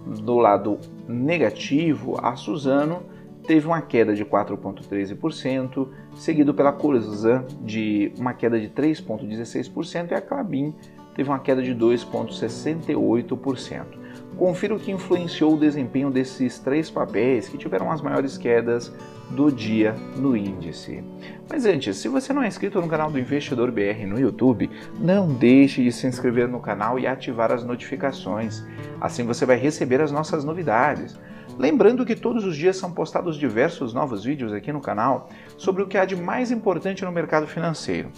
[0.05, 0.77] do lado
[1.07, 3.03] negativo, a Suzano
[3.47, 10.21] teve uma queda de 4,13%, seguido pela Corzan de uma queda de 3,16% e a
[10.21, 10.75] Clabin
[11.15, 14.03] teve uma queda de 2,68%.
[14.37, 18.91] Confira o que influenciou o desempenho desses três papéis que tiveram as maiores quedas
[19.29, 21.03] do dia no índice.
[21.49, 25.31] Mas antes, se você não é inscrito no canal do Investidor BR no YouTube, não
[25.33, 28.63] deixe de se inscrever no canal e ativar as notificações.
[28.99, 31.17] Assim você vai receber as nossas novidades.
[31.57, 35.87] Lembrando que todos os dias são postados diversos novos vídeos aqui no canal sobre o
[35.87, 38.09] que há de mais importante no mercado financeiro.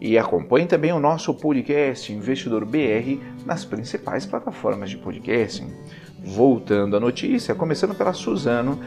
[0.00, 5.72] E acompanhe também o nosso podcast Investidor BR nas principais plataformas de podcasting.
[6.22, 8.78] Voltando à notícia, começando pela Suzano,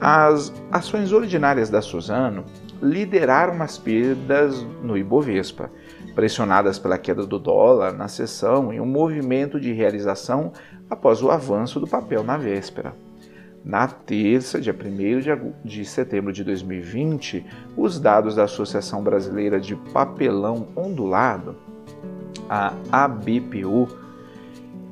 [0.00, 2.44] as ações ordinárias da Suzano
[2.82, 5.70] lideraram as perdas no Ibovespa,
[6.14, 10.52] pressionadas pela queda do dólar na sessão e um movimento de realização
[10.88, 12.94] após o avanço do papel na véspera.
[13.66, 17.44] Na terça, dia 1 de setembro de 2020,
[17.76, 21.56] os dados da Associação Brasileira de Papelão Ondulado,
[22.48, 23.88] a ABPU,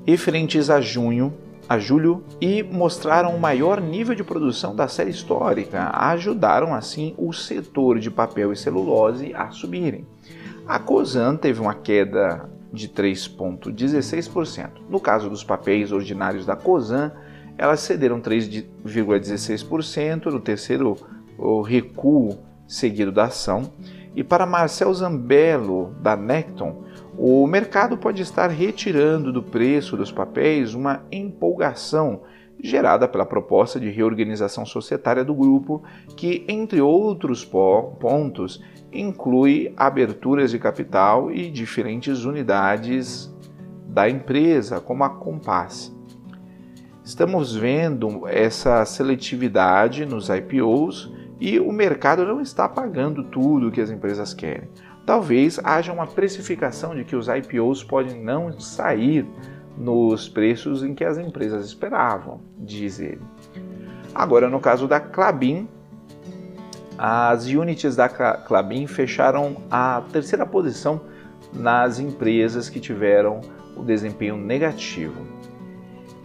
[0.04, 1.32] referentes a junho,
[1.68, 7.32] a julho e mostraram o maior nível de produção da série histórica, ajudaram assim o
[7.32, 10.04] setor de papel e celulose a subirem.
[10.66, 14.70] A Cosan teve uma queda de 3,16%.
[14.90, 17.12] No caso dos papéis ordinários da Cosan,
[17.56, 20.96] elas cederam 3,16% no terceiro
[21.64, 23.72] recuo seguido da ação.
[24.14, 26.84] E para Marcel Zambello, da Necton,
[27.18, 32.22] o mercado pode estar retirando do preço dos papéis uma empolgação
[32.62, 35.82] gerada pela proposta de reorganização societária do grupo,
[36.16, 43.30] que, entre outros pontos, inclui aberturas de capital e diferentes unidades
[43.86, 45.94] da empresa, como a Compass.
[47.04, 53.82] Estamos vendo essa seletividade nos IPOs e o mercado não está pagando tudo o que
[53.82, 54.70] as empresas querem.
[55.04, 59.26] Talvez haja uma precificação de que os IPOs podem não sair
[59.76, 63.20] nos preços em que as empresas esperavam, diz ele.
[64.14, 65.68] Agora, no caso da Clabin,
[66.96, 71.02] as units da Clabin fecharam a terceira posição
[71.52, 73.42] nas empresas que tiveram
[73.76, 75.43] o desempenho negativo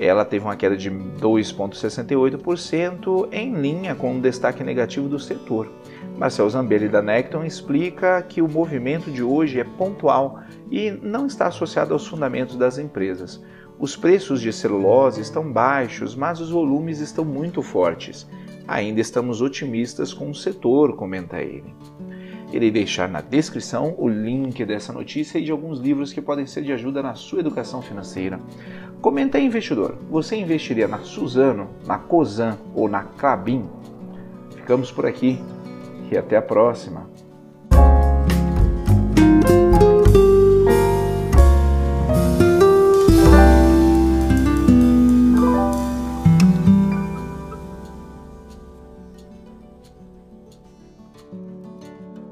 [0.02, 5.70] ela teve uma queda de 2,68%, em linha com um destaque negativo do setor.
[6.18, 10.40] Marcel Zambelli da Necton explica que o movimento de hoje é pontual
[10.72, 13.44] e não está associado aos fundamentos das empresas.
[13.78, 18.26] Os preços de celulose estão baixos, mas os volumes estão muito fortes.
[18.68, 21.76] Ainda estamos otimistas com o setor, comenta ele.
[22.52, 26.64] Irei deixar na descrição o link dessa notícia e de alguns livros que podem ser
[26.64, 28.40] de ajuda na sua educação financeira.
[29.02, 33.66] Comenta aí, investidor, você investiria na Suzano, na Cosan ou na Clabin?
[34.56, 35.40] Ficamos por aqui
[36.12, 37.08] e até a próxima.